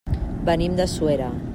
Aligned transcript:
Venim 0.47 0.79
de 0.81 0.89
Suera. 0.97 1.33